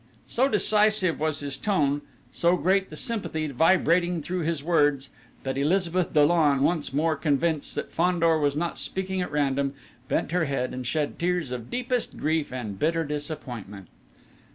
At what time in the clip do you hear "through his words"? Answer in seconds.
4.23-5.11